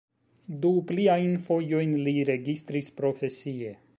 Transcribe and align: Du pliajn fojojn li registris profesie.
Du 0.63 0.71
pliajn 0.91 1.35
fojojn 1.49 1.95
li 2.09 2.15
registris 2.31 2.93
profesie. 3.03 3.79